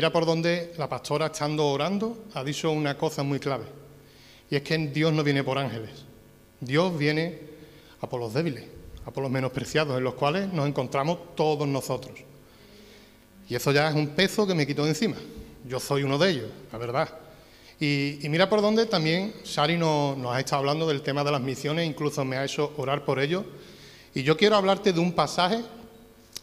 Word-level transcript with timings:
mira 0.00 0.10
por 0.10 0.24
dónde 0.24 0.72
la 0.78 0.88
pastora, 0.88 1.26
estando 1.26 1.66
orando, 1.66 2.24
ha 2.32 2.42
dicho 2.42 2.70
una 2.70 2.96
cosa 2.96 3.22
muy 3.22 3.38
clave. 3.38 3.66
Y 4.50 4.56
es 4.56 4.62
que 4.62 4.78
Dios 4.78 5.12
no 5.12 5.22
viene 5.22 5.44
por 5.44 5.58
ángeles. 5.58 5.90
Dios 6.58 6.96
viene 6.96 7.38
a 8.00 8.08
por 8.08 8.18
los 8.18 8.32
débiles, 8.32 8.64
a 9.04 9.10
por 9.10 9.22
los 9.22 9.30
menospreciados, 9.30 9.98
en 9.98 10.02
los 10.02 10.14
cuales 10.14 10.50
nos 10.54 10.66
encontramos 10.66 11.36
todos 11.36 11.68
nosotros. 11.68 12.18
Y 13.46 13.54
eso 13.54 13.72
ya 13.72 13.90
es 13.90 13.94
un 13.94 14.08
peso 14.08 14.46
que 14.46 14.54
me 14.54 14.66
quito 14.66 14.84
de 14.84 14.88
encima. 14.88 15.16
Yo 15.68 15.78
soy 15.78 16.02
uno 16.02 16.16
de 16.16 16.30
ellos, 16.30 16.50
la 16.72 16.78
verdad. 16.78 17.18
Y, 17.78 18.20
mira 18.30 18.48
por 18.48 18.62
dónde 18.62 18.86
también 18.86 19.34
Shari 19.44 19.76
nos, 19.76 20.16
nos 20.16 20.34
ha 20.34 20.40
estado 20.40 20.60
hablando 20.60 20.88
del 20.88 21.02
tema 21.02 21.24
de 21.24 21.32
las 21.32 21.42
misiones, 21.42 21.86
incluso 21.86 22.24
me 22.24 22.38
ha 22.38 22.44
hecho 22.46 22.72
orar 22.78 23.04
por 23.04 23.20
ello. 23.20 23.44
Y 24.14 24.22
yo 24.22 24.38
quiero 24.38 24.56
hablarte 24.56 24.94
de 24.94 25.00
un 25.00 25.12
pasaje 25.12 25.60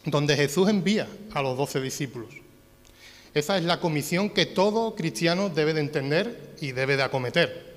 donde 0.05 0.35
Jesús 0.35 0.69
envía 0.69 1.07
a 1.33 1.41
los 1.41 1.57
doce 1.57 1.81
discípulos. 1.81 2.29
Esa 3.33 3.57
es 3.57 3.63
la 3.63 3.79
comisión 3.79 4.29
que 4.29 4.45
todo 4.45 4.95
cristiano 4.95 5.49
debe 5.49 5.73
de 5.73 5.81
entender 5.81 6.55
y 6.59 6.71
debe 6.71 6.97
de 6.97 7.03
acometer. 7.03 7.75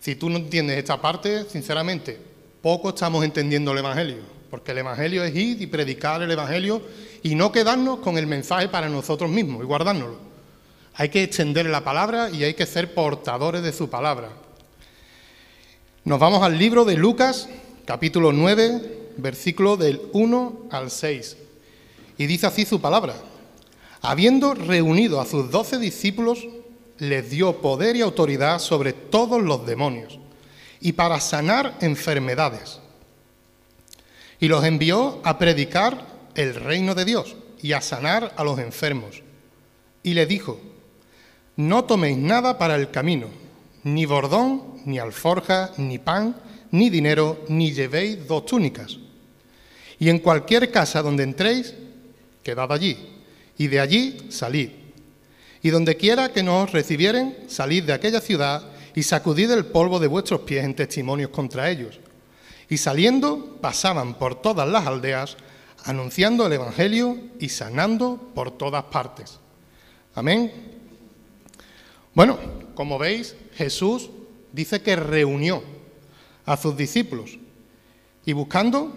Si 0.00 0.14
tú 0.14 0.30
no 0.30 0.38
entiendes 0.38 0.78
esta 0.78 1.00
parte, 1.00 1.44
sinceramente, 1.48 2.18
poco 2.62 2.90
estamos 2.90 3.24
entendiendo 3.24 3.72
el 3.72 3.78
Evangelio, 3.78 4.18
porque 4.50 4.72
el 4.72 4.78
Evangelio 4.78 5.22
es 5.22 5.34
ir 5.36 5.60
y 5.60 5.66
predicar 5.66 6.22
el 6.22 6.30
Evangelio 6.30 6.82
y 7.22 7.34
no 7.34 7.52
quedarnos 7.52 8.00
con 8.00 8.16
el 8.16 8.26
mensaje 8.26 8.68
para 8.68 8.88
nosotros 8.88 9.30
mismos 9.30 9.62
y 9.62 9.66
guardárnoslo. 9.66 10.18
Hay 10.94 11.10
que 11.10 11.22
extender 11.22 11.66
la 11.66 11.84
palabra 11.84 12.30
y 12.30 12.44
hay 12.44 12.54
que 12.54 12.66
ser 12.66 12.94
portadores 12.94 13.62
de 13.62 13.72
su 13.72 13.88
palabra. 13.88 14.30
Nos 16.04 16.18
vamos 16.18 16.42
al 16.42 16.58
libro 16.58 16.84
de 16.84 16.96
Lucas, 16.96 17.48
capítulo 17.84 18.32
9, 18.32 19.12
versículo 19.18 19.76
del 19.76 20.00
1 20.12 20.68
al 20.70 20.90
6. 20.90 21.36
Y 22.18 22.26
dice 22.26 22.46
así 22.46 22.64
su 22.64 22.80
palabra. 22.80 23.14
Habiendo 24.02 24.54
reunido 24.54 25.20
a 25.20 25.26
sus 25.26 25.50
doce 25.50 25.78
discípulos, 25.78 26.46
les 26.98 27.30
dio 27.30 27.60
poder 27.60 27.96
y 27.96 28.02
autoridad 28.02 28.58
sobre 28.58 28.92
todos 28.92 29.42
los 29.42 29.66
demonios 29.66 30.18
y 30.80 30.92
para 30.92 31.20
sanar 31.20 31.76
enfermedades. 31.80 32.80
Y 34.38 34.48
los 34.48 34.64
envió 34.64 35.20
a 35.22 35.38
predicar 35.38 36.06
el 36.34 36.54
reino 36.54 36.94
de 36.94 37.04
Dios 37.04 37.36
y 37.60 37.72
a 37.72 37.80
sanar 37.80 38.32
a 38.36 38.44
los 38.44 38.58
enfermos. 38.58 39.22
Y 40.02 40.14
le 40.14 40.24
dijo, 40.24 40.60
no 41.56 41.84
toméis 41.84 42.16
nada 42.16 42.56
para 42.56 42.76
el 42.76 42.90
camino, 42.90 43.26
ni 43.84 44.06
bordón, 44.06 44.80
ni 44.86 44.98
alforja, 44.98 45.72
ni 45.76 45.98
pan, 45.98 46.36
ni 46.70 46.88
dinero, 46.88 47.44
ni 47.48 47.72
llevéis 47.72 48.26
dos 48.26 48.46
túnicas. 48.46 48.98
Y 49.98 50.08
en 50.08 50.20
cualquier 50.20 50.70
casa 50.70 51.02
donde 51.02 51.24
entréis, 51.24 51.74
quedad 52.42 52.72
allí, 52.72 52.96
y 53.60 53.68
de 53.68 53.78
allí 53.78 54.16
salid. 54.30 54.70
Y 55.62 55.68
donde 55.68 55.98
quiera 55.98 56.32
que 56.32 56.42
nos 56.42 56.72
recibieren, 56.72 57.36
salid 57.46 57.84
de 57.84 57.92
aquella 57.92 58.22
ciudad 58.22 58.62
y 58.94 59.02
sacudid 59.02 59.50
el 59.50 59.66
polvo 59.66 59.98
de 59.98 60.06
vuestros 60.06 60.40
pies 60.40 60.64
en 60.64 60.74
testimonios 60.74 61.28
contra 61.28 61.68
ellos. 61.68 62.00
Y 62.70 62.78
saliendo, 62.78 63.58
pasaban 63.60 64.14
por 64.14 64.40
todas 64.40 64.66
las 64.66 64.86
aldeas, 64.86 65.36
anunciando 65.84 66.46
el 66.46 66.54
Evangelio 66.54 67.18
y 67.38 67.50
sanando 67.50 68.30
por 68.34 68.50
todas 68.56 68.84
partes. 68.84 69.38
Amén. 70.14 70.50
Bueno, 72.14 72.38
como 72.74 72.98
veis, 72.98 73.36
Jesús 73.56 74.08
dice 74.54 74.80
que 74.80 74.96
reunió 74.96 75.62
a 76.46 76.56
sus 76.56 76.78
discípulos 76.78 77.38
y 78.24 78.32
buscando 78.32 78.90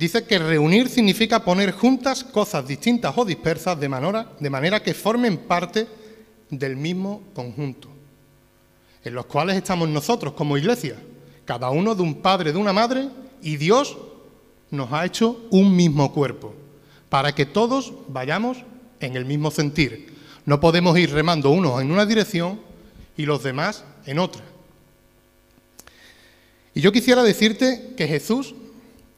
Dice 0.00 0.24
que 0.24 0.38
reunir 0.38 0.88
significa 0.88 1.44
poner 1.44 1.72
juntas 1.72 2.24
cosas 2.24 2.66
distintas 2.66 3.12
o 3.18 3.22
dispersas 3.22 3.78
de 3.78 3.86
manera, 3.86 4.32
de 4.40 4.48
manera 4.48 4.82
que 4.82 4.94
formen 4.94 5.36
parte 5.36 5.86
del 6.48 6.74
mismo 6.74 7.20
conjunto, 7.34 7.86
en 9.04 9.12
los 9.12 9.26
cuales 9.26 9.58
estamos 9.58 9.90
nosotros 9.90 10.32
como 10.32 10.56
iglesia, 10.56 10.96
cada 11.44 11.68
uno 11.68 11.94
de 11.94 12.00
un 12.00 12.14
padre, 12.14 12.50
de 12.50 12.56
una 12.56 12.72
madre, 12.72 13.10
y 13.42 13.58
Dios 13.58 13.98
nos 14.70 14.90
ha 14.90 15.04
hecho 15.04 15.46
un 15.50 15.76
mismo 15.76 16.14
cuerpo, 16.14 16.54
para 17.10 17.34
que 17.34 17.44
todos 17.44 17.92
vayamos 18.08 18.56
en 19.00 19.16
el 19.16 19.26
mismo 19.26 19.50
sentir. 19.50 20.14
No 20.46 20.60
podemos 20.60 20.98
ir 20.98 21.12
remando 21.12 21.50
unos 21.50 21.78
en 21.82 21.92
una 21.92 22.06
dirección 22.06 22.58
y 23.18 23.26
los 23.26 23.42
demás 23.42 23.84
en 24.06 24.18
otra. 24.18 24.40
Y 26.72 26.80
yo 26.80 26.90
quisiera 26.90 27.22
decirte 27.22 27.92
que 27.98 28.08
Jesús 28.08 28.54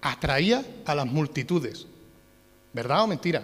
atraía 0.03 0.65
a 0.85 0.95
las 0.95 1.07
multitudes. 1.07 1.87
¿Verdad 2.73 3.05
o 3.05 3.07
mentira? 3.07 3.43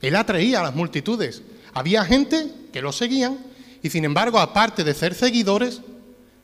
Él 0.00 0.16
atraía 0.16 0.60
a 0.60 0.62
las 0.62 0.74
multitudes. 0.74 1.42
Había 1.74 2.04
gente 2.04 2.50
que 2.72 2.80
lo 2.80 2.92
seguían 2.92 3.38
y 3.82 3.90
sin 3.90 4.04
embargo, 4.04 4.38
aparte 4.38 4.84
de 4.84 4.94
ser 4.94 5.14
seguidores, 5.14 5.80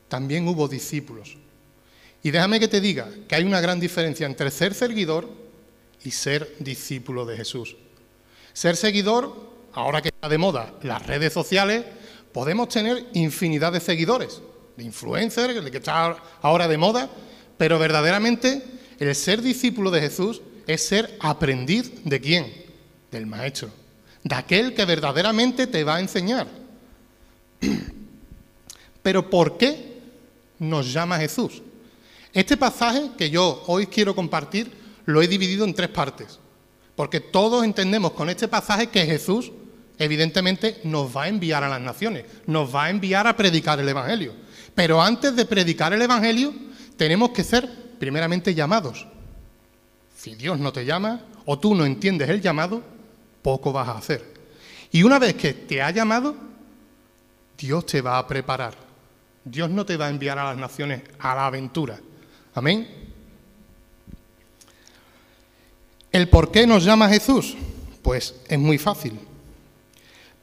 también 0.08 0.46
hubo 0.48 0.68
discípulos. 0.68 1.36
Y 2.22 2.30
déjame 2.30 2.58
que 2.58 2.68
te 2.68 2.80
diga 2.80 3.08
que 3.28 3.34
hay 3.34 3.44
una 3.44 3.60
gran 3.60 3.78
diferencia 3.78 4.26
entre 4.26 4.50
ser 4.50 4.74
seguidor 4.74 5.28
y 6.02 6.10
ser 6.10 6.54
discípulo 6.58 7.24
de 7.24 7.36
Jesús. 7.36 7.76
Ser 8.52 8.76
seguidor, 8.76 9.54
ahora 9.72 10.02
que 10.02 10.08
está 10.08 10.28
de 10.28 10.38
moda 10.38 10.74
las 10.82 11.06
redes 11.06 11.32
sociales, 11.32 11.84
podemos 12.32 12.68
tener 12.68 13.06
infinidad 13.12 13.72
de 13.72 13.80
seguidores, 13.80 14.40
de 14.76 14.84
influencers, 14.84 15.70
que 15.70 15.76
está 15.76 16.16
ahora 16.42 16.68
de 16.68 16.78
moda, 16.78 17.10
pero 17.58 17.78
verdaderamente 17.78 18.62
el 18.98 19.14
ser 19.14 19.42
discípulo 19.42 19.90
de 19.90 20.00
Jesús 20.00 20.40
es 20.66 20.86
ser 20.86 21.16
aprendiz 21.20 21.92
de 22.04 22.20
quién? 22.20 22.52
Del 23.10 23.26
Maestro, 23.26 23.70
de 24.24 24.34
aquel 24.34 24.74
que 24.74 24.84
verdaderamente 24.84 25.66
te 25.66 25.84
va 25.84 25.96
a 25.96 26.00
enseñar. 26.00 26.46
Pero 29.02 29.30
¿por 29.30 29.56
qué 29.56 30.00
nos 30.58 30.92
llama 30.92 31.18
Jesús? 31.18 31.62
Este 32.32 32.56
pasaje 32.56 33.10
que 33.16 33.30
yo 33.30 33.62
hoy 33.66 33.86
quiero 33.86 34.14
compartir 34.14 34.70
lo 35.06 35.22
he 35.22 35.28
dividido 35.28 35.64
en 35.64 35.74
tres 35.74 35.88
partes, 35.88 36.38
porque 36.96 37.20
todos 37.20 37.64
entendemos 37.64 38.12
con 38.12 38.28
este 38.28 38.48
pasaje 38.48 38.88
que 38.88 39.06
Jesús 39.06 39.52
evidentemente 39.98 40.80
nos 40.84 41.16
va 41.16 41.24
a 41.24 41.28
enviar 41.28 41.62
a 41.64 41.68
las 41.68 41.80
naciones, 41.80 42.24
nos 42.46 42.74
va 42.74 42.84
a 42.84 42.90
enviar 42.90 43.26
a 43.26 43.36
predicar 43.36 43.78
el 43.80 43.88
Evangelio. 43.88 44.34
Pero 44.74 45.00
antes 45.00 45.34
de 45.36 45.46
predicar 45.46 45.92
el 45.92 46.02
Evangelio 46.02 46.52
tenemos 46.96 47.30
que 47.30 47.44
ser 47.44 47.85
primeramente 47.98 48.54
llamados. 48.54 49.06
Si 50.16 50.34
Dios 50.34 50.58
no 50.58 50.72
te 50.72 50.84
llama 50.84 51.20
o 51.44 51.58
tú 51.58 51.74
no 51.74 51.84
entiendes 51.84 52.28
el 52.28 52.40
llamado, 52.40 52.82
poco 53.42 53.72
vas 53.72 53.88
a 53.88 53.98
hacer. 53.98 54.34
Y 54.90 55.02
una 55.02 55.18
vez 55.18 55.34
que 55.34 55.52
te 55.52 55.82
ha 55.82 55.90
llamado, 55.90 56.34
Dios 57.58 57.86
te 57.86 58.00
va 58.00 58.18
a 58.18 58.26
preparar. 58.26 58.74
Dios 59.44 59.70
no 59.70 59.86
te 59.86 59.96
va 59.96 60.06
a 60.06 60.10
enviar 60.10 60.38
a 60.38 60.44
las 60.44 60.56
naciones 60.56 61.02
a 61.18 61.34
la 61.34 61.46
aventura. 61.46 62.00
Amén. 62.54 62.88
¿El 66.10 66.28
por 66.28 66.50
qué 66.50 66.66
nos 66.66 66.84
llama 66.84 67.08
Jesús? 67.08 67.56
Pues 68.02 68.34
es 68.48 68.58
muy 68.58 68.78
fácil. 68.78 69.18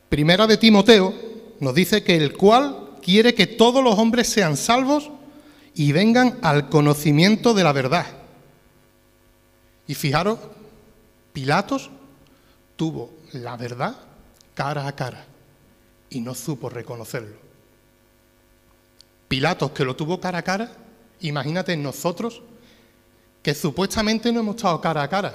Primera 0.07 0.45
de 0.45 0.57
Timoteo 0.57 1.13
nos 1.59 1.73
dice 1.73 2.03
que 2.03 2.15
el 2.15 2.33
cual 2.33 2.91
quiere 3.01 3.33
que 3.33 3.47
todos 3.47 3.83
los 3.83 3.97
hombres 3.97 4.27
sean 4.29 4.55
salvos 4.55 5.09
y 5.75 5.91
vengan 5.91 6.39
al 6.41 6.69
conocimiento 6.69 7.53
de 7.53 7.63
la 7.63 7.71
verdad. 7.71 8.05
Y 9.87 9.95
fijaros, 9.95 10.39
Pilatos 11.33 11.89
tuvo 12.75 13.11
la 13.33 13.57
verdad 13.57 13.95
cara 14.53 14.87
a 14.87 14.95
cara 14.95 15.25
y 16.09 16.21
no 16.21 16.35
supo 16.35 16.69
reconocerlo. 16.69 17.35
Pilatos 19.27 19.71
que 19.71 19.83
lo 19.83 19.95
tuvo 19.95 20.19
cara 20.19 20.39
a 20.39 20.43
cara, 20.43 20.71
imagínate 21.21 21.75
nosotros 21.75 22.41
que 23.41 23.55
supuestamente 23.55 24.31
no 24.31 24.41
hemos 24.41 24.55
estado 24.55 24.79
cara 24.79 25.01
a 25.01 25.09
cara, 25.09 25.33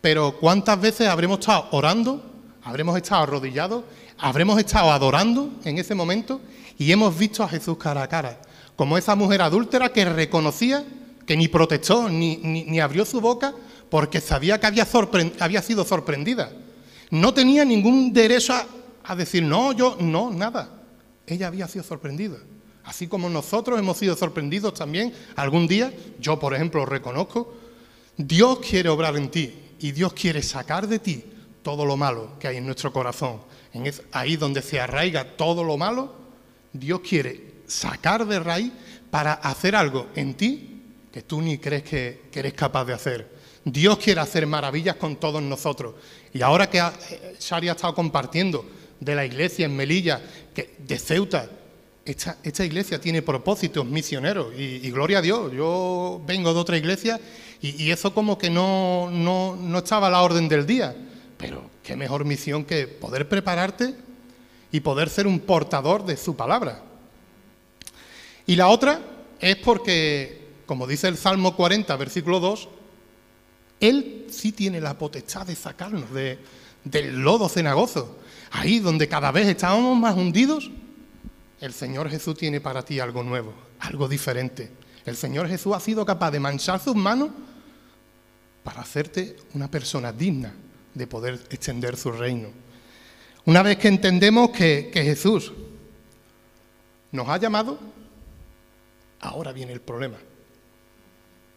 pero 0.00 0.36
¿cuántas 0.38 0.80
veces 0.80 1.08
habremos 1.08 1.38
estado 1.38 1.68
orando, 1.70 2.22
habremos 2.64 2.96
estado 2.96 3.22
arrodillados, 3.22 3.84
habremos 4.18 4.58
estado 4.58 4.90
adorando 4.90 5.48
en 5.64 5.78
ese 5.78 5.94
momento 5.94 6.40
y 6.76 6.90
hemos 6.90 7.16
visto 7.16 7.44
a 7.44 7.48
Jesús 7.48 7.78
cara 7.78 8.02
a 8.02 8.08
cara? 8.08 8.40
Como 8.76 8.98
esa 8.98 9.14
mujer 9.14 9.42
adúltera 9.42 9.92
que 9.92 10.04
reconocía 10.04 10.84
que 11.26 11.36
ni 11.36 11.48
protestó 11.48 12.08
ni, 12.08 12.80
abrió 12.80 13.04
su 13.04 13.20
boca 13.20 13.54
porque 13.90 14.20
sabía 14.20 14.58
que 14.58 14.66
había, 14.66 14.86
había, 15.40 15.62
sido 15.62 15.84
sorprendida. 15.84 16.50
No 17.10 17.34
tenía 17.34 17.64
ningún 17.64 18.12
derecho 18.12 18.54
a, 18.54 18.66
a 19.04 19.14
decir, 19.14 19.42
no, 19.42 19.72
yo, 19.72 19.96
no, 20.00 20.30
nada. 20.30 20.82
Ella 21.26 21.48
había 21.48 21.68
sido 21.68 21.84
sorprendida. 21.84 22.38
Así 22.84 23.06
como 23.06 23.28
nosotros 23.28 23.78
hemos 23.78 23.98
sido 23.98 24.16
sorprendidos 24.16 24.74
también 24.74 25.12
algún 25.36 25.68
día, 25.68 25.92
yo 26.18 26.38
por 26.38 26.54
ejemplo 26.54 26.84
reconozco, 26.84 27.54
Dios 28.16 28.58
quiere 28.58 28.88
obrar 28.88 29.16
en 29.16 29.30
ti 29.30 29.54
y 29.78 29.92
Dios 29.92 30.12
quiere 30.14 30.42
sacar 30.42 30.88
de 30.88 30.98
ti 30.98 31.24
todo 31.62 31.84
lo 31.84 31.96
malo 31.96 32.38
que 32.40 32.48
hay 32.48 32.56
en 32.56 32.66
nuestro 32.66 32.92
corazón. 32.92 33.40
En 33.72 33.90
ahí 34.12 34.36
donde 34.36 34.62
se 34.62 34.80
arraiga 34.80 35.36
todo 35.36 35.62
lo 35.62 35.76
malo, 35.76 36.14
Dios 36.72 37.00
quiere 37.00 37.51
sacar 37.72 38.26
de 38.26 38.38
raíz 38.38 38.72
para 39.10 39.32
hacer 39.32 39.74
algo 39.74 40.08
en 40.14 40.34
ti 40.34 40.68
que 41.12 41.22
tú 41.22 41.42
ni 41.42 41.58
crees 41.58 41.82
que, 41.82 42.22
eres 42.32 42.54
capaz 42.54 42.84
de 42.84 42.94
hacer. 42.94 43.30
Dios 43.64 43.98
quiere 43.98 44.20
hacer 44.20 44.46
maravillas 44.46 44.96
con 44.96 45.16
todos 45.16 45.42
nosotros. 45.42 45.94
Y 46.32 46.40
ahora 46.42 46.68
que 46.70 46.82
Shari 47.38 47.68
ha 47.68 47.72
estado 47.72 47.94
compartiendo 47.94 48.64
de 48.98 49.14
la 49.14 49.24
iglesia 49.24 49.66
en 49.66 49.76
Melilla, 49.76 50.20
que, 50.54 50.74
de 50.78 50.98
Ceuta, 50.98 51.48
esta, 52.04 52.64
iglesia 52.64 53.00
tiene 53.00 53.22
propósitos 53.22 53.84
misioneros 53.84 54.52
y, 54.56 54.90
gloria 54.90 55.18
a 55.18 55.22
Dios. 55.22 55.52
Yo 55.52 56.22
vengo 56.26 56.52
de 56.54 56.60
otra 56.60 56.76
iglesia 56.78 57.20
y, 57.60 57.90
eso 57.90 58.14
como 58.14 58.38
que 58.38 58.48
no, 58.48 59.10
no, 59.10 59.54
no 59.56 59.78
estaba 59.78 60.06
a 60.06 60.10
la 60.10 60.22
orden 60.22 60.48
del 60.48 60.66
día. 60.66 60.96
Pero 61.36 61.70
qué 61.82 61.94
mejor 61.94 62.24
misión 62.24 62.64
que 62.64 62.86
poder 62.86 63.28
prepararte 63.28 63.94
y 64.72 64.80
poder 64.80 65.10
ser 65.10 65.26
un 65.26 65.40
portador 65.40 66.06
de 66.06 66.16
su 66.16 66.34
palabra. 66.34 66.82
Y 68.46 68.56
la 68.56 68.68
otra 68.68 69.00
es 69.40 69.56
porque, 69.56 70.48
como 70.66 70.86
dice 70.86 71.08
el 71.08 71.16
Salmo 71.16 71.56
40, 71.56 71.96
versículo 71.96 72.40
2, 72.40 72.68
Él 73.80 74.26
sí 74.30 74.52
tiene 74.52 74.80
la 74.80 74.98
potestad 74.98 75.46
de 75.46 75.54
sacarnos 75.54 76.10
del 76.84 77.20
lodo 77.20 77.48
cenagoso. 77.48 78.18
Ahí 78.50 78.80
donde 78.80 79.08
cada 79.08 79.32
vez 79.32 79.48
estábamos 79.48 79.96
más 79.96 80.16
hundidos, 80.16 80.70
el 81.60 81.72
Señor 81.72 82.10
Jesús 82.10 82.36
tiene 82.36 82.60
para 82.60 82.84
ti 82.84 83.00
algo 83.00 83.22
nuevo, 83.22 83.54
algo 83.80 84.08
diferente. 84.08 84.70
El 85.06 85.16
Señor 85.16 85.48
Jesús 85.48 85.74
ha 85.74 85.80
sido 85.80 86.04
capaz 86.04 86.30
de 86.30 86.40
manchar 86.40 86.80
sus 86.80 86.94
manos 86.94 87.30
para 88.62 88.80
hacerte 88.80 89.36
una 89.54 89.70
persona 89.70 90.12
digna 90.12 90.52
de 90.94 91.06
poder 91.06 91.40
extender 91.50 91.96
su 91.96 92.12
reino. 92.12 92.48
Una 93.44 93.62
vez 93.62 93.78
que 93.78 93.88
entendemos 93.88 94.50
que, 94.50 94.90
Jesús 94.92 95.52
nos 97.10 97.28
ha 97.28 97.38
llamado, 97.38 97.78
ahora 99.22 99.52
viene 99.52 99.72
el 99.72 99.80
problema. 99.80 100.18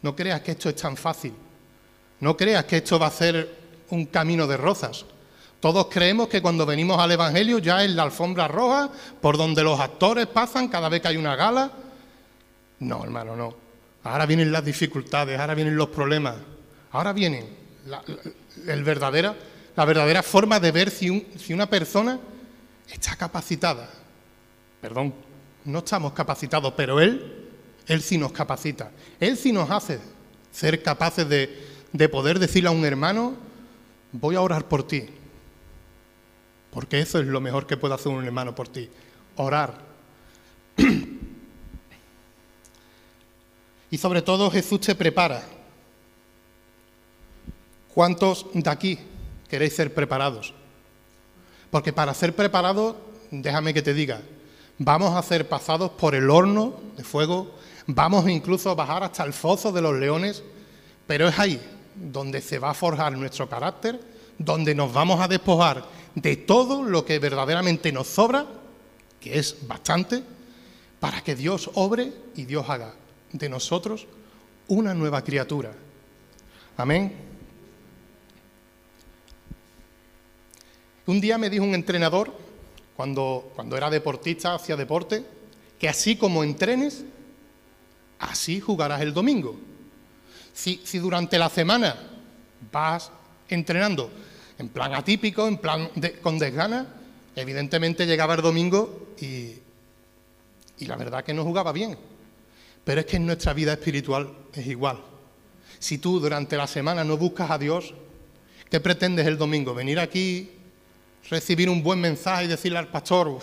No 0.02 0.16
creas 0.16 0.42
que 0.42 0.52
esto 0.52 0.70
es 0.70 0.76
tan 0.76 0.96
fácil. 0.96 1.34
No 2.20 2.38
creas 2.38 2.66
que 2.66 2.78
esto 2.78 2.98
va 2.98 3.08
a 3.08 3.12
ser 3.12 3.58
un 3.90 4.06
camino 4.06 4.48
de 4.48 4.56
rosas. 4.56 5.06
Todos 5.60 5.88
creemos 5.88 6.28
que 6.28 6.42
cuando 6.42 6.66
venimos 6.66 7.00
al 7.00 7.12
Evangelio 7.12 7.60
ya 7.60 7.84
es 7.84 7.92
la 7.92 8.04
alfombra 8.04 8.48
roja 8.48 8.90
por 9.20 9.38
donde 9.38 9.64
los 9.64 9.80
actores 9.80 10.28
pasan 10.28 10.68
cada 10.68 10.90
vez 10.90 11.02
que 11.02 11.08
hay 11.10 11.18
una 11.18 11.36
gala. 11.36 11.72
No, 12.80 13.04
hermano, 13.04 13.36
no. 13.36 13.56
Ahora 14.04 14.26
vienen 14.26 14.52
las 14.52 14.64
dificultades, 14.64 15.40
ahora 15.40 15.56
vienen 15.56 15.76
los 15.76 15.90
problemas, 15.90 16.36
ahora 16.92 17.12
viene 17.12 17.44
la, 17.88 18.04
verdadera, 18.84 19.36
la 19.76 19.86
verdadera 19.86 20.22
forma 20.22 20.60
de 20.60 20.72
ver 20.72 20.92
si 20.92 21.54
una 21.54 21.68
persona 21.68 22.20
está 22.88 23.16
capacitada. 23.16 23.90
Perdón, 24.80 25.16
no 25.66 25.80
estamos 25.80 26.14
capacitados, 26.14 26.74
pero 26.78 27.02
Él, 27.02 27.45
Él 27.88 28.02
sí 28.02 28.18
nos 28.18 28.32
capacita. 28.32 28.92
Él 29.20 29.38
sí 29.38 29.52
nos 29.52 29.70
hace 29.70 30.00
ser 30.52 30.82
capaces 30.82 31.28
de, 31.28 31.66
de 31.92 32.10
poder 32.10 32.40
decirle 32.40 32.70
a 32.70 32.72
un 32.72 32.86
hermano, 32.86 33.36
voy 34.12 34.36
a 34.36 34.42
orar 34.42 34.68
por 34.68 34.88
ti, 34.88 35.06
porque 36.72 37.00
eso 37.00 37.20
es 37.20 37.28
lo 37.28 37.42
mejor 37.42 37.68
que 37.68 37.78
puede 37.78 37.94
hacer 37.94 38.12
un 38.12 38.24
hermano 38.24 38.56
por 38.56 38.68
ti, 38.68 38.90
orar. 39.36 39.78
y 43.92 43.98
sobre 43.98 44.22
todo 44.22 44.50
Jesús 44.52 44.82
te 44.82 44.96
prepara. 44.96 45.44
¿Cuántos 47.94 48.48
de 48.54 48.70
aquí 48.70 49.00
queréis 49.50 49.74
ser 49.76 49.94
preparados? 49.94 50.54
Porque 51.72 51.94
para 51.94 52.14
ser 52.14 52.36
preparados, 52.36 52.98
déjame 53.32 53.74
que 53.74 53.82
te 53.82 53.94
diga, 53.94 54.22
vamos 54.78 55.16
a 55.16 55.24
ser 55.24 55.48
pasados 55.48 55.92
por 55.92 56.14
el 56.16 56.30
horno 56.30 56.80
de 56.98 57.04
fuego, 57.04 57.56
vamos 57.88 58.28
incluso 58.30 58.70
a 58.70 58.76
bajar 58.76 59.04
hasta 59.04 59.24
el 59.24 59.34
foso 59.34 59.72
de 59.72 59.82
los 59.82 59.96
leones, 59.96 60.44
pero 61.08 61.28
es 61.28 61.38
ahí 61.40 61.62
donde 61.96 62.42
se 62.42 62.60
va 62.60 62.72
a 62.72 62.74
forjar 62.74 63.18
nuestro 63.18 63.48
carácter, 63.48 64.00
donde 64.38 64.76
nos 64.76 64.92
vamos 64.92 65.22
a 65.22 65.28
despojar 65.28 65.86
de 66.14 66.36
todo 66.36 66.84
lo 66.84 67.06
que 67.06 67.20
verdaderamente 67.20 67.92
nos 67.92 68.08
sobra, 68.08 68.46
que 69.20 69.40
es 69.40 69.68
bastante, 69.68 70.24
para 71.00 71.22
que 71.22 71.36
Dios 71.36 71.70
obre 71.76 72.12
y 72.36 72.46
Dios 72.46 72.70
haga 72.70 72.94
de 73.32 73.50
nosotros 73.50 74.08
una 74.68 74.94
nueva 74.94 75.24
criatura. 75.24 75.72
Amén. 76.78 77.16
Un 81.06 81.22
día 81.22 81.38
me 81.38 81.50
dijo 81.50 81.64
un 81.64 81.76
entrenador, 81.76 82.34
cuando, 82.96 83.52
cuando 83.56 83.78
era 83.78 83.90
deportista, 83.90 84.56
hacía 84.56 84.76
deporte, 84.76 85.24
que 85.78 85.88
así 85.88 86.16
como 86.16 86.44
entrenes, 86.44 87.04
así 88.20 88.60
jugarás 88.60 89.02
el 89.02 89.14
domingo. 89.14 89.56
Si, 90.54 90.80
durante 91.00 91.38
la 91.38 91.50
semana 91.50 91.96
vas 92.72 93.12
entrenando 93.50 94.10
en 94.58 94.70
plan 94.70 94.94
atípico, 94.94 95.48
en 95.48 95.58
plan 95.58 95.90
con 96.22 96.40
desgana. 96.40 96.88
Evidentemente 97.36 98.06
llegaba 98.06 98.36
el 98.36 98.42
domingo 98.42 99.10
y, 99.20 99.56
la 100.86 100.96
verdad 100.96 101.24
que 101.24 101.34
no 101.34 101.44
jugaba 101.44 101.74
bien. 101.74 101.98
Pero 102.86 103.02
es 103.02 103.06
que 103.06 103.18
en 103.18 103.26
nuestra 103.26 103.54
vida 103.54 103.74
espiritual 103.74 104.32
es 104.54 104.66
igual. 104.68 105.02
Si 105.80 105.98
tú 105.98 106.20
durante 106.20 106.56
la 106.56 106.68
semana 106.68 107.04
no 107.04 107.18
buscas 107.18 107.52
a 107.52 107.58
Dios, 107.58 107.94
¿qué 108.70 108.80
pretendes 108.80 109.28
el 109.28 109.38
domingo? 109.38 109.74
¿Venir 109.74 110.00
aquí, 110.00 110.52
recibir 111.30 111.70
un 111.70 111.84
buen 111.84 112.00
mensaje 112.00 112.46
y 112.46 112.48
decirle 112.48 112.78
al 112.78 112.88
pastor, 112.88 113.38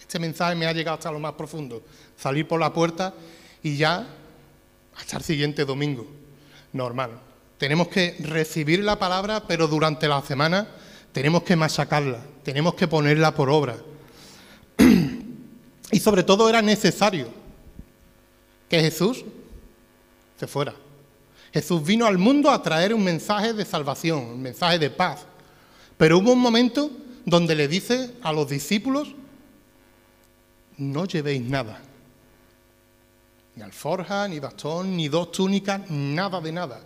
este 0.00 0.18
mensaje 0.18 0.56
me 0.56 0.66
ha 0.66 0.72
llegado 0.72 0.96
hasta 0.96 1.12
lo 1.12 1.20
más 1.20 1.34
profundo? 1.34 1.84
Salir 2.16 2.48
por 2.48 2.58
la 2.58 2.72
puerta 2.72 3.14
y 3.62 3.76
ya 3.76 4.06
hasta 4.96 5.16
el 5.16 5.22
siguiente 5.22 5.64
domingo. 5.64 6.06
Normal. 6.72 7.10
Tenemos 7.58 7.88
que 7.88 8.16
recibir 8.20 8.82
la 8.82 8.98
palabra, 8.98 9.46
pero 9.46 9.68
durante 9.68 10.08
la 10.08 10.22
semana 10.22 10.68
tenemos 11.12 11.42
que 11.42 11.56
machacarla, 11.56 12.22
tenemos 12.42 12.74
que 12.74 12.88
ponerla 12.88 13.34
por 13.34 13.50
obra. 13.50 13.76
y 15.92 16.00
sobre 16.00 16.22
todo 16.22 16.48
era 16.48 16.62
necesario 16.62 17.28
que 18.68 18.80
Jesús 18.80 19.24
se 20.38 20.46
fuera. 20.46 20.74
Jesús 21.52 21.84
vino 21.84 22.06
al 22.06 22.16
mundo 22.16 22.50
a 22.50 22.62
traer 22.62 22.94
un 22.94 23.02
mensaje 23.02 23.52
de 23.52 23.64
salvación, 23.64 24.20
un 24.20 24.42
mensaje 24.42 24.78
de 24.78 24.88
paz. 24.88 25.26
Pero 25.96 26.18
hubo 26.18 26.32
un 26.32 26.38
momento 26.38 26.90
donde 27.26 27.54
le 27.54 27.68
dice 27.68 28.12
a 28.22 28.32
los 28.32 28.48
discípulos, 28.48 29.08
no 30.78 31.04
llevéis 31.04 31.42
nada. 31.42 31.82
Ni 33.60 33.64
alforja, 33.66 34.26
ni 34.26 34.38
bastón, 34.38 34.96
ni 34.96 35.08
dos 35.08 35.32
túnicas, 35.32 35.82
nada 35.90 36.40
de 36.40 36.50
nada. 36.50 36.80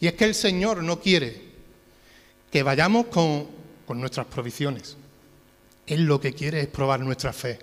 Y 0.00 0.08
es 0.08 0.14
que 0.14 0.24
el 0.24 0.34
Señor 0.34 0.82
no 0.82 0.98
quiere 0.98 1.40
que 2.50 2.64
vayamos 2.64 3.06
con, 3.06 3.46
nuestras 3.96 4.26
provisiones. 4.26 4.96
Él 5.86 6.04
lo 6.04 6.20
que 6.20 6.32
quiere 6.32 6.62
es 6.62 6.66
probar 6.66 6.98
nuestra 6.98 7.32
fe. 7.32 7.60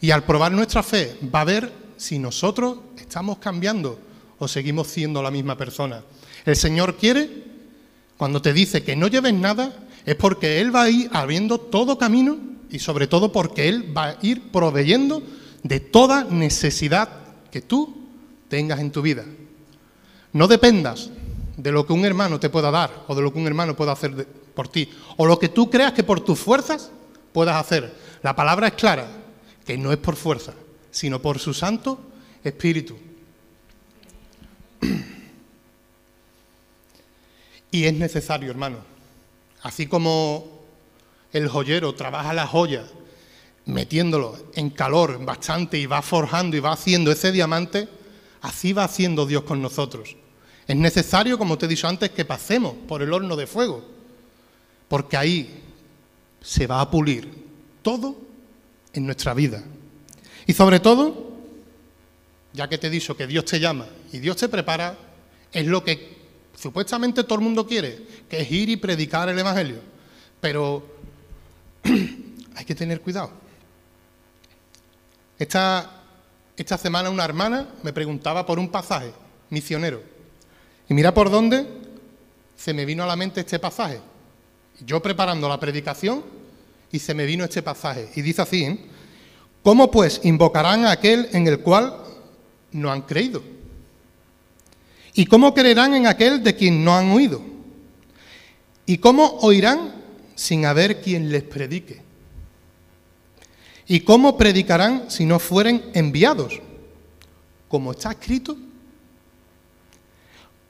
Y 0.00 0.10
al 0.10 0.24
probar 0.24 0.50
nuestra 0.50 0.82
fe 0.82 1.16
va 1.32 1.42
a 1.42 1.44
ver 1.44 1.72
si 1.96 2.18
nosotros 2.18 2.78
estamos 2.98 3.38
cambiando 3.38 3.96
o 4.40 4.48
seguimos 4.48 4.88
siendo 4.88 5.22
la 5.22 5.30
misma 5.30 5.56
persona. 5.56 6.02
El 6.44 6.56
Señor 6.56 6.96
quiere, 6.96 7.30
cuando 8.16 8.42
te 8.42 8.52
dice 8.52 8.82
que 8.82 8.96
no 8.96 9.06
lleves 9.06 9.34
nada, 9.34 9.86
es 10.04 10.16
porque 10.16 10.60
Él 10.60 10.74
va 10.74 10.82
a 10.82 10.90
ir 10.90 11.08
abriendo 11.12 11.60
todo 11.60 11.96
camino 11.96 12.38
y 12.70 12.80
sobre 12.80 13.06
todo 13.06 13.30
porque 13.30 13.68
Él 13.68 13.96
va 13.96 14.08
a 14.08 14.18
ir 14.20 14.50
proveyendo 14.50 15.22
de 15.62 15.78
toda 15.78 16.24
necesidad 16.24 17.21
que 17.52 17.60
tú 17.60 17.94
tengas 18.48 18.80
en 18.80 18.90
tu 18.90 19.02
vida. 19.02 19.24
No 20.32 20.48
dependas 20.48 21.10
de 21.56 21.70
lo 21.70 21.86
que 21.86 21.92
un 21.92 22.04
hermano 22.04 22.40
te 22.40 22.50
pueda 22.50 22.70
dar 22.70 23.04
o 23.06 23.14
de 23.14 23.22
lo 23.22 23.32
que 23.32 23.38
un 23.38 23.46
hermano 23.46 23.76
pueda 23.76 23.92
hacer 23.92 24.26
por 24.54 24.68
ti, 24.68 24.90
o 25.18 25.26
lo 25.26 25.38
que 25.38 25.50
tú 25.50 25.70
creas 25.70 25.92
que 25.92 26.02
por 26.02 26.20
tus 26.20 26.38
fuerzas 26.38 26.90
puedas 27.32 27.56
hacer. 27.56 27.94
La 28.22 28.34
palabra 28.34 28.68
es 28.68 28.74
clara, 28.74 29.06
que 29.64 29.76
no 29.76 29.92
es 29.92 29.98
por 29.98 30.16
fuerza, 30.16 30.54
sino 30.90 31.20
por 31.20 31.38
su 31.38 31.54
Santo 31.54 32.00
Espíritu. 32.42 32.96
Y 37.70 37.84
es 37.84 37.94
necesario, 37.94 38.50
hermano. 38.50 38.78
Así 39.62 39.86
como 39.86 40.60
el 41.32 41.48
joyero 41.48 41.94
trabaja 41.94 42.34
la 42.34 42.46
joya 42.46 42.84
metiéndolo 43.66 44.36
en 44.54 44.70
calor 44.70 45.24
bastante 45.24 45.78
y 45.78 45.86
va 45.86 46.02
forjando 46.02 46.56
y 46.56 46.60
va 46.60 46.72
haciendo 46.72 47.12
ese 47.12 47.32
diamante, 47.32 47.88
así 48.40 48.72
va 48.72 48.84
haciendo 48.84 49.26
Dios 49.26 49.44
con 49.44 49.62
nosotros. 49.62 50.16
Es 50.66 50.76
necesario, 50.76 51.38
como 51.38 51.58
te 51.58 51.66
he 51.66 51.68
dicho 51.68 51.88
antes, 51.88 52.10
que 52.10 52.24
pasemos 52.24 52.74
por 52.88 53.02
el 53.02 53.12
horno 53.12 53.36
de 53.36 53.46
fuego, 53.46 53.84
porque 54.88 55.16
ahí 55.16 55.62
se 56.40 56.66
va 56.66 56.80
a 56.80 56.90
pulir 56.90 57.28
todo 57.82 58.16
en 58.92 59.06
nuestra 59.06 59.34
vida. 59.34 59.62
Y 60.46 60.52
sobre 60.52 60.80
todo, 60.80 61.32
ya 62.52 62.68
que 62.68 62.78
te 62.78 62.88
he 62.88 62.90
dicho 62.90 63.16
que 63.16 63.26
Dios 63.26 63.44
te 63.44 63.60
llama 63.60 63.86
y 64.12 64.18
Dios 64.18 64.36
te 64.36 64.48
prepara, 64.48 64.96
es 65.52 65.66
lo 65.66 65.84
que 65.84 66.16
supuestamente 66.56 67.24
todo 67.24 67.36
el 67.36 67.44
mundo 67.44 67.66
quiere, 67.66 68.06
que 68.28 68.40
es 68.40 68.50
ir 68.50 68.68
y 68.68 68.76
predicar 68.76 69.28
el 69.28 69.38
Evangelio. 69.38 69.80
Pero 70.40 70.84
hay 72.54 72.64
que 72.64 72.74
tener 72.74 73.00
cuidado. 73.00 73.30
Esta, 75.42 75.90
esta 76.56 76.78
semana 76.78 77.10
una 77.10 77.24
hermana 77.24 77.66
me 77.82 77.92
preguntaba 77.92 78.46
por 78.46 78.60
un 78.60 78.68
pasaje 78.68 79.10
misionero. 79.50 80.00
Y 80.88 80.94
mira 80.94 81.12
por 81.12 81.32
dónde 81.32 81.66
se 82.56 82.72
me 82.72 82.84
vino 82.84 83.02
a 83.02 83.08
la 83.08 83.16
mente 83.16 83.40
este 83.40 83.58
pasaje. 83.58 83.98
Yo 84.86 85.02
preparando 85.02 85.48
la 85.48 85.58
predicación 85.58 86.22
y 86.92 87.00
se 87.00 87.12
me 87.12 87.26
vino 87.26 87.42
este 87.42 87.60
pasaje. 87.60 88.08
Y 88.14 88.22
dice 88.22 88.40
así, 88.40 88.62
¿eh? 88.62 88.78
¿cómo 89.64 89.90
pues 89.90 90.20
invocarán 90.22 90.84
a 90.84 90.92
aquel 90.92 91.28
en 91.32 91.48
el 91.48 91.58
cual 91.58 91.92
no 92.70 92.92
han 92.92 93.02
creído? 93.02 93.42
¿Y 95.12 95.26
cómo 95.26 95.54
creerán 95.54 95.92
en 95.94 96.06
aquel 96.06 96.44
de 96.44 96.54
quien 96.54 96.84
no 96.84 96.94
han 96.94 97.10
oído? 97.10 97.42
¿Y 98.86 98.98
cómo 98.98 99.38
oirán 99.40 99.92
sin 100.36 100.66
haber 100.66 101.02
quien 101.02 101.32
les 101.32 101.42
predique? 101.42 102.11
¿Y 103.92 104.00
cómo 104.00 104.38
predicarán 104.38 105.10
si 105.10 105.26
no 105.26 105.38
fueren 105.38 105.90
enviados? 105.92 106.62
Como 107.68 107.90
está 107.92 108.12
escrito, 108.12 108.56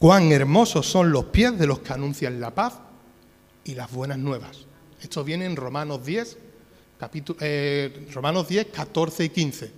cuán 0.00 0.32
hermosos 0.32 0.88
son 0.88 1.12
los 1.12 1.26
pies 1.26 1.56
de 1.56 1.68
los 1.68 1.78
que 1.78 1.92
anuncian 1.92 2.40
la 2.40 2.52
paz 2.52 2.80
y 3.62 3.76
las 3.76 3.92
buenas 3.92 4.18
nuevas. 4.18 4.66
Esto 5.00 5.22
viene 5.22 5.44
en 5.44 5.54
Romanos 5.54 6.04
10, 6.04 6.36
capítulo, 6.98 7.38
eh, 7.40 8.08
Romanos 8.12 8.48
10, 8.48 8.66
14 8.72 9.24
y 9.26 9.28
15. 9.28 9.72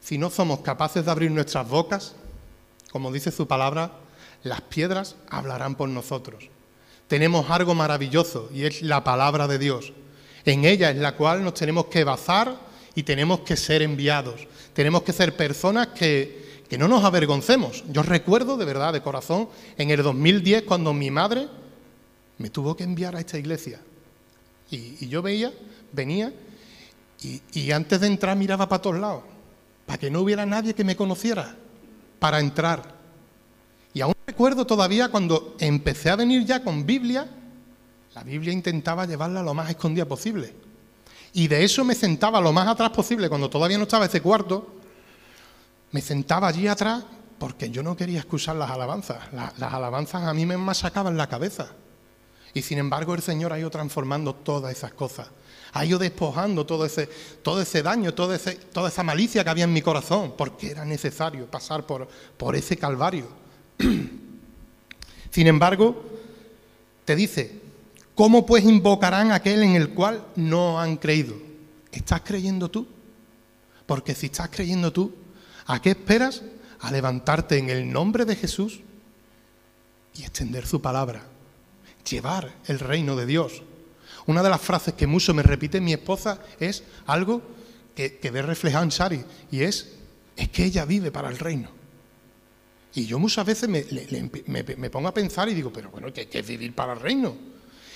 Si 0.00 0.16
no 0.16 0.30
somos 0.30 0.60
capaces 0.60 1.04
de 1.04 1.10
abrir 1.10 1.30
nuestras 1.30 1.68
bocas, 1.68 2.14
como 2.90 3.12
dice 3.12 3.30
su 3.30 3.46
palabra, 3.46 3.92
las 4.44 4.62
piedras 4.62 5.16
hablarán 5.28 5.74
por 5.74 5.90
nosotros. 5.90 6.48
Tenemos 7.06 7.50
algo 7.50 7.74
maravilloso 7.74 8.48
y 8.50 8.64
es 8.64 8.80
la 8.80 9.04
palabra 9.04 9.46
de 9.46 9.58
Dios. 9.58 9.92
En 10.46 10.64
ella 10.64 10.90
es 10.90 10.96
la 10.96 11.16
cual 11.16 11.42
nos 11.42 11.54
tenemos 11.54 11.86
que 11.86 12.04
basar 12.04 12.56
y 12.94 13.02
tenemos 13.02 13.40
que 13.40 13.56
ser 13.56 13.82
enviados. 13.82 14.46
Tenemos 14.72 15.02
que 15.02 15.12
ser 15.12 15.36
personas 15.36 15.88
que, 15.88 16.62
que 16.68 16.78
no 16.78 16.86
nos 16.86 17.04
avergoncemos. 17.04 17.84
Yo 17.90 18.04
recuerdo 18.04 18.56
de 18.56 18.64
verdad, 18.64 18.92
de 18.92 19.02
corazón, 19.02 19.48
en 19.76 19.90
el 19.90 20.02
2010 20.04 20.62
cuando 20.62 20.94
mi 20.94 21.10
madre 21.10 21.48
me 22.38 22.48
tuvo 22.48 22.76
que 22.76 22.84
enviar 22.84 23.16
a 23.16 23.20
esta 23.20 23.38
iglesia. 23.38 23.80
Y, 24.70 25.08
yo 25.08 25.20
veía, 25.20 25.52
venía, 25.92 26.32
y, 27.22 27.42
y, 27.52 27.72
antes 27.72 28.00
de 28.00 28.06
entrar 28.06 28.36
miraba 28.36 28.68
para 28.68 28.82
todos 28.82 28.98
lados, 28.98 29.22
para 29.84 29.98
que 29.98 30.10
no 30.10 30.20
hubiera 30.20 30.46
nadie 30.46 30.74
que 30.74 30.84
me 30.84 30.96
conociera, 30.96 31.56
para 32.18 32.40
entrar. 32.40 32.94
Y 33.94 34.00
aún 34.00 34.14
recuerdo 34.26 34.66
todavía 34.66 35.08
cuando 35.08 35.56
empecé 35.58 36.10
a 36.10 36.16
venir 36.16 36.44
ya 36.44 36.62
con 36.62 36.84
Biblia, 36.84 37.28
la 38.16 38.22
Biblia 38.22 38.50
intentaba 38.50 39.04
llevarla 39.04 39.42
lo 39.42 39.52
más 39.52 39.68
escondida 39.68 40.06
posible. 40.06 40.54
Y 41.34 41.48
de 41.48 41.62
eso 41.62 41.84
me 41.84 41.94
sentaba 41.94 42.40
lo 42.40 42.50
más 42.50 42.66
atrás 42.66 42.88
posible, 42.88 43.28
cuando 43.28 43.50
todavía 43.50 43.76
no 43.76 43.82
estaba 43.82 44.06
ese 44.06 44.22
cuarto, 44.22 44.74
me 45.92 46.00
sentaba 46.00 46.48
allí 46.48 46.66
atrás 46.66 47.04
porque 47.38 47.68
yo 47.68 47.82
no 47.82 47.94
quería 47.94 48.20
escuchar 48.20 48.56
las 48.56 48.70
alabanzas. 48.70 49.18
las 49.34 49.74
alabanzas 49.74 50.22
a 50.22 50.32
mí 50.32 50.46
me 50.46 50.56
masacaban 50.56 51.18
la 51.18 51.26
cabeza. 51.26 51.68
Y 52.54 52.62
sin 52.62 52.78
embargo 52.78 53.14
el 53.14 53.20
Señor 53.20 53.52
ha 53.52 53.58
ido 53.58 53.68
transformando 53.68 54.34
todas 54.34 54.74
esas 54.74 54.94
cosas. 54.94 55.28
Ha 55.74 55.84
ido 55.84 55.98
despojando 55.98 56.64
todo 56.64 56.86
ese, 56.86 57.10
todo 57.42 57.60
ese 57.60 57.82
daño, 57.82 58.14
toda 58.14 58.38
esa 58.88 59.02
malicia 59.02 59.44
que 59.44 59.50
había 59.50 59.64
en 59.64 59.74
mi 59.74 59.82
corazón, 59.82 60.32
porque 60.38 60.70
era 60.70 60.86
necesario 60.86 61.44
pasar 61.50 61.84
por, 61.84 62.08
por 62.38 62.56
ese 62.56 62.78
calvario. 62.78 63.28
sin 65.30 65.46
embargo, 65.46 66.02
te 67.04 67.14
dice, 67.14 67.65
¿cómo 68.16 68.44
pues 68.44 68.64
invocarán 68.64 69.30
aquel 69.30 69.62
en 69.62 69.76
el 69.76 69.90
cual 69.90 70.26
no 70.34 70.80
han 70.80 70.96
creído? 70.96 71.36
¿Estás 71.92 72.22
creyendo 72.22 72.68
tú? 72.68 72.88
Porque 73.86 74.16
si 74.16 74.26
estás 74.26 74.48
creyendo 74.50 74.92
tú, 74.92 75.14
¿a 75.66 75.80
qué 75.80 75.90
esperas? 75.90 76.42
A 76.80 76.90
levantarte 76.90 77.58
en 77.58 77.70
el 77.70 77.92
nombre 77.92 78.24
de 78.24 78.34
Jesús 78.34 78.80
y 80.14 80.22
extender 80.22 80.66
su 80.66 80.82
palabra 80.82 81.22
llevar 82.08 82.54
el 82.66 82.78
reino 82.78 83.16
de 83.16 83.26
Dios. 83.26 83.62
Una 84.26 84.42
de 84.42 84.50
las 84.50 84.60
frases 84.60 84.94
que 84.94 85.06
mucho 85.06 85.34
me 85.34 85.42
repite 85.42 85.80
mi 85.80 85.92
esposa 85.92 86.40
es 86.58 86.84
algo 87.06 87.42
que, 87.94 88.18
ve 88.30 88.42
reflejado 88.42 88.84
en 88.84 88.90
Sari, 88.90 89.24
y 89.50 89.62
es, 89.62 89.94
es 90.36 90.48
que 90.50 90.64
ella 90.64 90.84
vive 90.84 91.10
para 91.10 91.28
el 91.28 91.38
reino. 91.38 91.70
Y 92.94 93.06
yo 93.06 93.18
muchas 93.18 93.46
veces 93.46 93.68
me, 93.68 94.90
pongo 94.90 95.08
a 95.08 95.14
pensar 95.14 95.48
y 95.48 95.54
digo, 95.54 95.72
pero 95.72 95.90
bueno, 95.90 96.12
¿qué, 96.12 96.28
¿qué, 96.28 96.40
es 96.40 96.46
vivir 96.46 96.74
para 96.74 96.92
el 96.94 97.00
reino? 97.00 97.36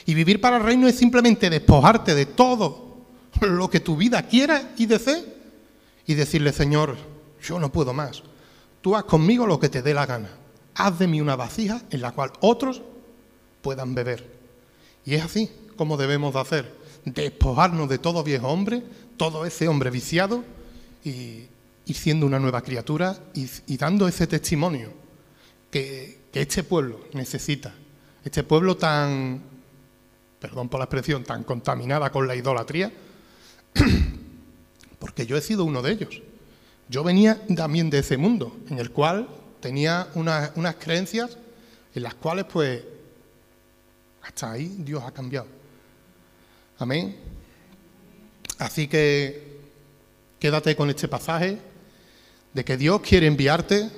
Y 0.07 0.15
vivir 0.15 0.41
para 0.41 0.57
el 0.57 0.63
reino 0.63 0.89
es 0.89 0.97
simplemente 0.97 1.51
despojarte 1.51 2.15
de 2.15 2.27
todo 2.27 3.07
lo 3.41 3.71
que 3.71 3.81
tu 3.81 3.97
vida 3.97 4.27
quiera 4.27 4.73
y 4.77 4.87
desee 4.87 5.25
y 6.07 6.15
decirle, 6.15 6.53
Señor, 6.53 6.97
yo 7.43 7.59
no 7.59 7.71
puedo 7.71 7.93
más. 7.93 8.23
Tú 8.81 8.97
haz 8.97 9.05
conmigo 9.05 9.47
lo 9.47 9.61
que 9.61 9.69
te 9.69 9.83
dé 9.83 9.95
la 9.95 10.07
gana. 10.07 10.31
Haz 10.75 10.99
de 10.99 11.07
mí 11.07 11.21
una 11.21 11.37
vasija 11.37 11.83
en 11.91 12.01
la 12.01 12.13
cual 12.13 12.33
otros 12.41 12.83
puedan 13.63 13.95
beber. 13.95 14.27
Y 15.05 15.15
es 15.15 15.25
así 15.25 15.51
como 15.77 15.97
debemos 15.97 16.35
de 16.35 16.41
hacer, 16.41 16.75
despojarnos 17.05 17.89
de 17.89 17.99
todo 17.99 18.23
viejo 18.23 18.49
hombre, 18.49 18.83
todo 19.17 19.47
ese 19.47 19.67
hombre 19.69 19.91
viciado, 19.91 20.45
y 21.05 21.47
ir 21.87 21.97
siendo 21.97 22.27
una 22.27 22.39
nueva 22.39 22.61
criatura 22.61 23.19
y, 23.35 23.77
dando 23.77 24.07
ese 24.07 24.27
testimonio 24.27 24.93
que, 25.71 26.21
que 26.33 26.43
este 26.43 26.63
pueblo 26.63 27.01
necesita. 27.15 27.75
Este 28.25 28.43
pueblo 28.43 28.77
tan, 28.77 29.43
perdón 30.41 30.69
por 30.69 30.81
la 30.81 30.85
expresión, 30.85 31.25
tan 31.25 31.45
contaminada 31.45 32.11
con 32.11 32.27
la 32.27 32.35
idolatría, 32.35 32.93
porque 34.99 35.27
yo 35.27 35.37
he 35.37 35.41
sido 35.41 35.65
uno 35.65 35.83
de 35.83 35.93
ellos. 35.93 36.23
Yo 36.89 37.05
venía 37.05 37.41
también 37.55 37.91
de 37.91 38.01
ese 38.01 38.17
mundo, 38.17 38.57
en 38.69 38.79
el 38.79 38.91
cual 38.91 39.29
tenía 39.61 40.09
unas, 40.15 40.51
creencias 40.77 41.37
en 41.95 42.03
las 42.03 42.15
cuales 42.15 42.47
pues 42.47 42.83
hasta 44.23 44.53
ahí 44.53 44.77
Dios 44.79 45.03
ha 45.05 45.13
cambiado. 45.13 45.47
Amén. 46.79 47.17
Así 48.59 48.89
que 48.89 49.61
quédate 50.39 50.75
con 50.75 50.91
este 50.91 51.07
pasaje 51.07 51.59
de 52.53 52.65
que 52.65 52.77
Dios 52.77 53.01
quiere 53.03 53.27
enviarte, 53.27 53.89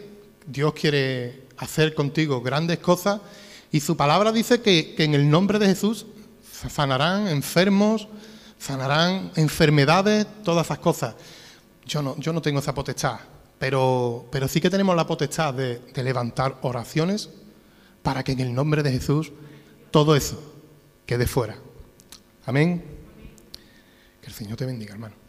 Dios 0.47 0.75
quiere 0.75 1.45
hacer 1.57 1.95
contigo 1.95 2.43
grandes 2.43 2.79
cosas 2.79 3.21
y 3.71 3.81
su 3.81 3.97
palabra 3.97 4.33
dice 4.33 4.61
que, 4.61 4.95
en 4.99 5.15
el 5.15 5.31
nombre 5.31 5.59
de 5.59 5.67
Jesús 5.67 6.07
sanarán 6.69 7.29
enfermos, 7.29 8.09
sanarán 8.59 9.31
enfermedades, 9.37 10.27
todas 10.45 10.67
esas 10.67 10.79
cosas. 10.79 11.15
Yo 11.85 12.03
no, 12.03 12.17
yo 12.19 12.33
no 12.33 12.43
tengo 12.43 12.61
esa 12.61 12.75
potestad, 12.75 13.19
pero, 13.59 14.27
pero 14.31 14.49
sí 14.49 14.61
que 14.61 14.71
tenemos 14.71 14.95
la 14.95 15.07
potestad 15.07 15.55
de 15.55 16.03
levantar 16.03 16.59
oraciones 16.63 17.31
para 18.03 18.23
que 18.23 18.33
en 18.33 18.41
el 18.41 18.55
nombre 18.55 18.83
de 18.83 18.93
Jesús 18.93 19.33
todo 19.91 20.17
eso 20.17 20.41
quede 21.07 21.27
fuera. 21.27 21.57
Amén. 22.47 22.85
Que 24.21 24.27
el 24.27 24.33
Señor 24.33 24.57
te 24.57 24.67
bendiga, 24.67 24.93
hermano. 24.93 25.22